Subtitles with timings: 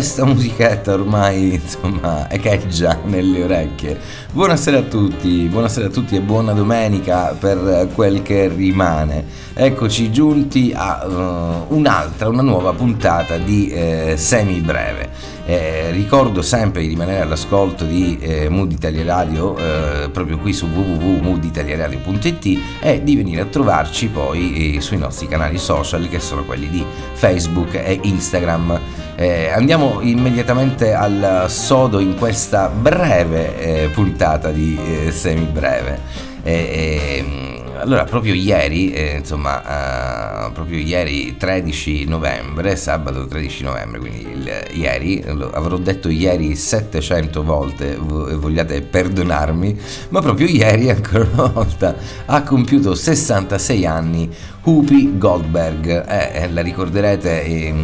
[0.00, 4.00] questa musichetta ormai insomma echeggia nelle orecchie.
[4.32, 9.26] Buonasera a tutti, buonasera a tutti e buona domenica per quel che rimane.
[9.52, 15.10] Eccoci giunti a uh, un'altra, una nuova puntata di eh, Semi Breve.
[15.44, 20.66] Eh, ricordo sempre di rimanere all'ascolto di eh, Mood Italia Radio eh, proprio qui su
[20.66, 26.70] www.mooditaliaradio.it e di venire a trovarci poi eh, sui nostri canali social che sono quelli
[26.70, 28.80] di Facebook e Instagram.
[29.20, 36.00] Eh, andiamo immediatamente al sodo in questa breve eh, puntata di semi breve.
[36.42, 44.26] Ehm, allora, proprio ieri, eh, insomma, uh, proprio ieri 13 novembre, sabato 13 novembre, quindi
[44.30, 51.94] il, ieri, avrò detto ieri 700 volte, vogliate perdonarmi, ma proprio ieri, ancora una volta,
[52.26, 54.30] ha compiuto 66 anni
[54.62, 55.86] Whoopi Goldberg.
[56.06, 57.74] Eh, eh, la ricorderete eh,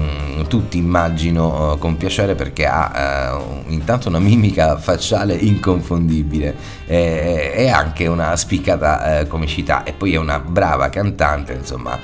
[0.47, 8.07] tutti, immagino, uh, con piacere perché ha uh, intanto una mimica facciale inconfondibile e anche
[8.07, 11.99] una spiccata comicità e poi è una brava cantante, insomma,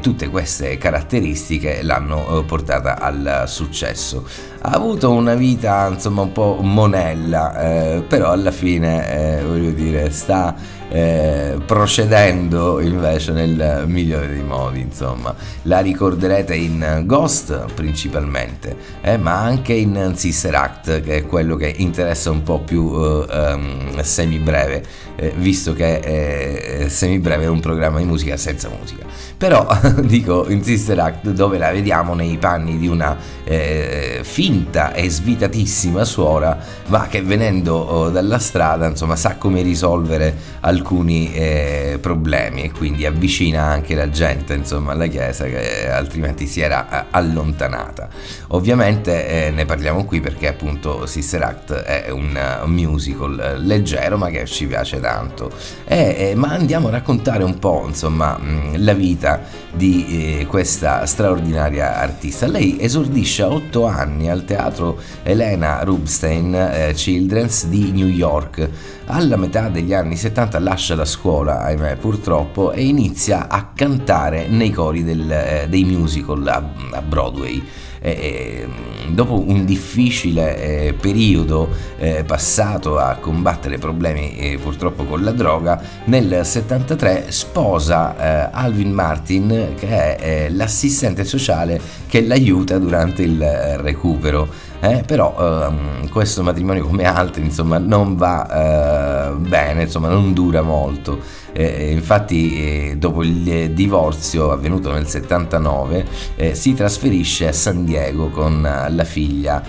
[0.00, 4.26] tutte queste caratteristiche l'hanno eh, portata al successo.
[4.60, 10.10] Ha avuto una vita, insomma, un po' monella, eh, però alla fine, eh, voglio dire,
[10.10, 10.54] sta
[10.90, 15.34] eh, procedendo invece nel migliore dei modi, insomma.
[15.62, 21.72] La ricorderete in Ghost principalmente, eh, ma anche in Sister Act, che è quello che
[21.76, 24.82] interessa un po' più uh, um, semi-breve,
[25.16, 29.04] eh, visto che eh, semi-breve è un programma di musica senza musica.
[29.36, 29.66] Però
[30.02, 36.04] dico in Sister Act dove la vediamo nei panni di una eh, finta e svitatissima
[36.04, 42.62] suora, ma che venendo oh, dalla strada, insomma, sa come risolvere alcuni alcuni eh, problemi
[42.62, 48.08] e quindi avvicina anche la gente insomma, alla chiesa che altrimenti si era eh, allontanata.
[48.48, 54.46] Ovviamente eh, ne parliamo qui perché appunto Sister Act è un musical leggero ma che
[54.46, 55.50] ci piace tanto.
[55.84, 58.38] Eh, ma andiamo a raccontare un po' insomma
[58.76, 59.42] la vita
[59.72, 62.46] di eh, questa straordinaria artista.
[62.46, 68.68] Lei esordisce a otto anni al teatro Elena Rubinstein eh, Children's di New York
[69.08, 74.70] alla metà degli anni 70 lascia la scuola, ahimè purtroppo, e inizia a cantare nei
[74.70, 77.62] cori del, eh, dei musical a, a Broadway.
[78.00, 78.68] Eh,
[79.08, 81.68] dopo un difficile eh, periodo
[81.98, 88.92] eh, passato a combattere problemi eh, purtroppo con la droga, nel 73 sposa eh, Alvin
[88.92, 93.42] Martin che è eh, l'assistente sociale che l'aiuta durante il
[93.78, 94.66] recupero.
[94.80, 95.34] Eh, però
[95.66, 101.20] ehm, questo matrimonio come altri insomma non va bene, insomma non dura molto.
[101.52, 106.06] Eh, infatti eh, dopo il divorzio avvenuto nel 79
[106.36, 109.62] eh, si trasferisce a San Diego con la figlia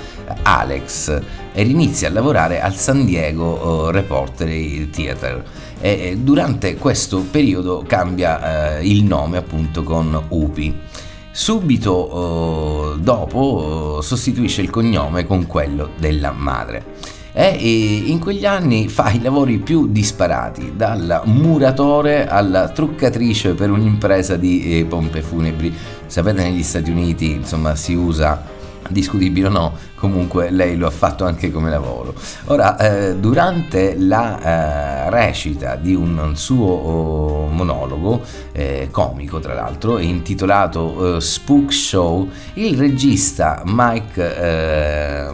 [0.44, 1.22] Alex
[1.52, 5.44] e inizia a lavorare al San Diego oh, Reporter Theater.
[5.82, 10.78] E durante questo periodo cambia eh, il nome appunto con UPI.
[11.32, 18.90] Subito eh, dopo eh, sostituisce il cognome con quello della madre e in quegli anni
[18.90, 25.74] fa i lavori più disparati, dal muratore alla truccatrice per un'impresa di eh, pompe funebri.
[26.06, 28.44] Sapete negli Stati Uniti insomma si usa
[28.90, 32.14] discutibile o no, comunque lei lo ha fatto anche come lavoro.
[32.46, 38.22] Ora, eh, durante la eh, recita di un suo oh, monologo,
[38.54, 45.28] eh, comico tra l'altro, intitolato eh, Spook Show, il regista Mike eh,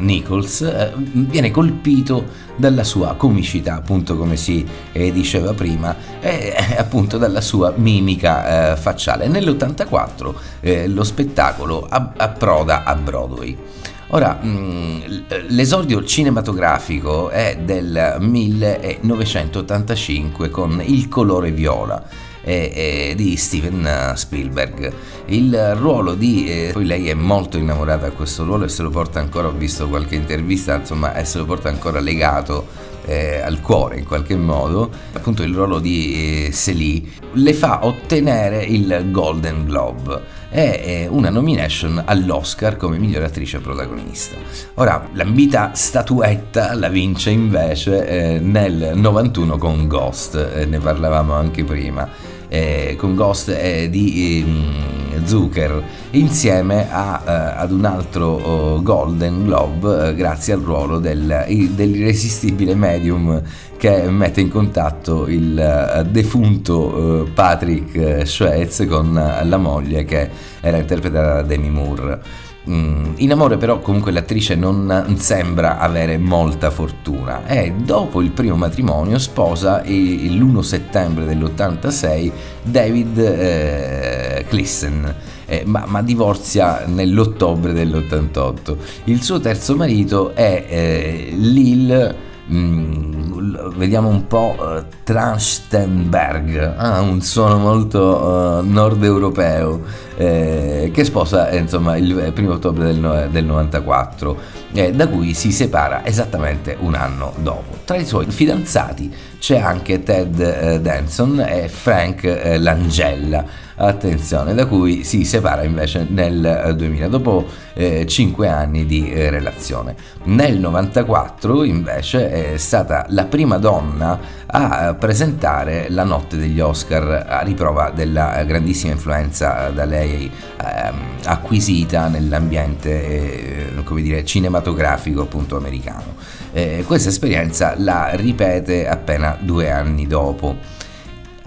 [0.00, 7.42] Nichols eh, viene colpito dalla sua comicità, appunto come si diceva prima, e appunto dalla
[7.42, 9.28] sua mimica facciale.
[9.28, 13.84] Nell'84 eh, lo spettacolo approda a Broadway.
[14.10, 15.00] Ora, mm,
[15.48, 22.00] l'esordio cinematografico è del 1985 con Il colore viola
[22.46, 24.92] di Steven Spielberg.
[25.26, 26.48] Il ruolo di...
[26.48, 29.52] Eh, poi lei è molto innamorata di questo ruolo e se lo porta ancora, ho
[29.52, 32.68] visto qualche intervista, insomma, e se lo porta ancora legato
[33.06, 38.64] eh, al cuore in qualche modo, appunto il ruolo di eh, Celie, le fa ottenere
[38.64, 44.36] il Golden Globe eh, una nomination all'Oscar come migliore attrice protagonista.
[44.74, 51.64] Ora, l'ambita statuetta la vince invece eh, nel 91 con Ghost, eh, ne parlavamo anche
[51.64, 52.08] prima
[52.48, 57.30] eh, con Ghost di eh, Zucker insieme a, eh,
[57.62, 63.42] ad un altro oh, Golden Globe eh, grazie al ruolo del, dell'irresistibile medium
[63.76, 70.30] che mette in contatto il eh, defunto Patrick Schweiz con la moglie che
[70.60, 72.20] era interpretata da Demi Moore.
[72.68, 78.56] Mm, in amore però comunque l'attrice non sembra avere molta fortuna e dopo il primo
[78.56, 82.32] matrimonio sposa l'1 settembre dell'86
[82.62, 85.14] David eh, Clissen.
[85.48, 88.76] Eh, ma, ma, divorzia nell'ottobre dell'88.
[89.04, 92.14] Il suo terzo marito è eh, Lil
[92.48, 99.82] Mm, vediamo un po' uh, Transtenberg, ha un suono molto uh, nord europeo,
[100.16, 104.38] eh, che sposa eh, insomma il 1 ottobre del, del 94,
[104.72, 107.78] eh, da cui si separa esattamente un anno dopo.
[107.84, 113.44] Tra i suoi fidanzati c'è anche Ted eh, Danson e Frank eh, Langella
[113.76, 119.30] attenzione, da cui si separa invece nel 2000, eh, dopo eh, 5 anni di eh,
[119.30, 119.94] relazione.
[120.24, 127.40] Nel 94 invece è stata la prima donna a presentare la notte degli Oscar a
[127.40, 130.92] riprova della grandissima influenza da lei eh,
[131.24, 136.14] acquisita nell'ambiente eh, come dire, cinematografico appunto americano.
[136.52, 140.56] Eh, questa esperienza la ripete appena due anni dopo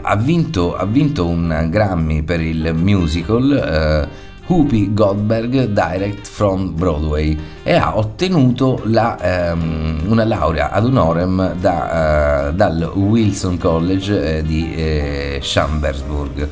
[0.01, 7.37] ha vinto, ha vinto un Grammy per il musical uh, Whoopi Goldberg Direct from Broadway
[7.61, 14.43] e ha ottenuto la, um, una laurea ad honorem da, uh, dal Wilson College eh,
[14.43, 16.49] di eh, Chambersburg.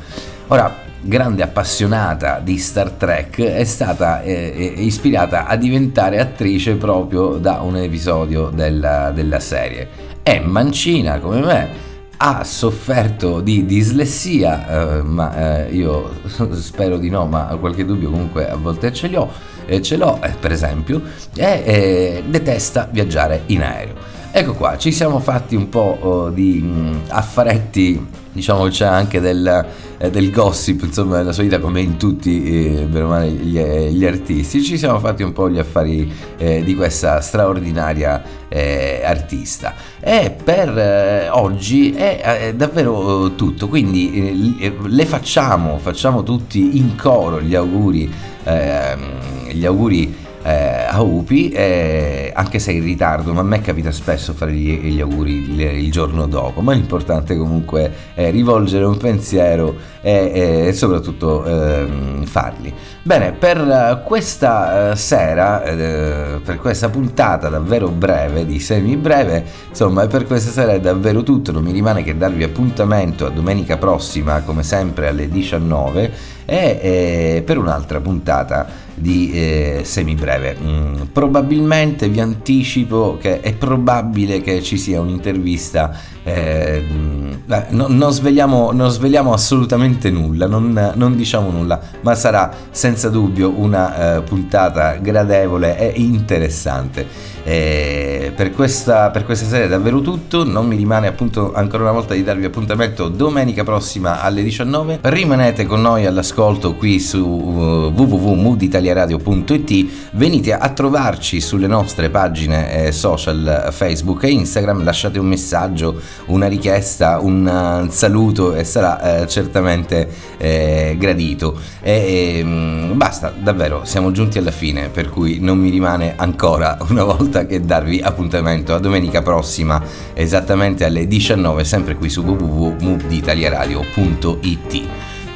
[0.49, 0.71] Ora,
[1.01, 7.77] grande appassionata di Star Trek, è stata eh, ispirata a diventare attrice proprio da un
[7.77, 9.89] episodio della, della serie.
[10.21, 11.69] È mancina come me,
[12.17, 16.11] ha sofferto di dislessia, eh, ma eh, io
[16.53, 19.31] spero di no, ma qualche dubbio comunque a volte ce li ho,
[19.65, 21.01] eh, ce l'ho per esempio,
[21.35, 23.96] e eh, detesta viaggiare in aereo.
[24.39, 29.65] Ecco qua, ci siamo fatti un po' oh, di mm, affaretti, diciamo c'è anche del,
[29.97, 34.77] eh, del, gossip, insomma, la solita come in tutti eh, male, gli, gli, artisti, ci
[34.77, 39.73] siamo fatti un po' gli affari eh, di questa straordinaria eh, artista.
[39.99, 46.95] E per eh, oggi è, è, davvero tutto, quindi eh, le facciamo, facciamo tutti in
[46.95, 48.07] coro gli auguri,
[48.43, 53.91] ehm, gli auguri eh, a UPI, eh, anche se in ritardo, ma a me capita
[53.91, 58.95] spesso fare gli, gli auguri il, il, giorno dopo, ma l'importante comunque è rivolgere un
[58.95, 61.87] pensiero e, e soprattutto eh,
[62.23, 62.73] farli.
[63.01, 70.07] Bene, per questa eh, sera, eh, per questa puntata davvero breve, di semi breve, insomma,
[70.07, 74.41] per questa sera è davvero tutto, non mi rimane che darvi appuntamento a domenica prossima,
[74.43, 80.57] come sempre alle 19 e eh, per un'altra puntata di eh, semibreve.
[80.59, 85.95] Mm, probabilmente vi anticipo che è probabile che ci sia un'intervista.
[86.23, 87.31] Eh, mm,
[87.69, 93.53] no, non, sveliamo, non, sveliamo, assolutamente nulla, non, non, diciamo nulla, ma sarà senza dubbio
[93.55, 97.35] una eh, puntata gradevole e interessante.
[97.49, 101.93] Eh, per, questa, per questa sera è davvero tutto, non mi rimane appunto ancora una
[101.93, 104.99] volta di darvi appuntamento domenica prossima alle 19.
[105.03, 112.91] Rimanete con noi all'ascolto qui su uh, www.mooditaliaradio.it, venite a trovarci sulle nostre pagine eh,
[112.91, 119.27] social Facebook e Instagram, lasciate un messaggio, una richiesta, un uh, saluto e sarà eh,
[119.27, 121.57] certamente eh, gradito.
[121.81, 127.05] E, ehm, basta, davvero, siamo giunti alla fine, per cui non mi rimane ancora una
[127.05, 129.79] volta resta che darvi appuntamento a domenica prossima
[130.13, 134.85] esattamente alle 19 sempre qui su www.mooditaliaradio.it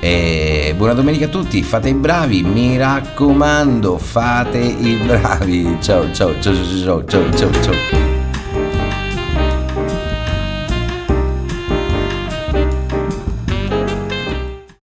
[0.03, 5.77] e buona domenica a tutti, fate i bravi, mi raccomando, fate i bravi.
[5.79, 7.62] Ciao ciao ciao ciao ciao ciao ciao.
[7.62, 8.11] ciao.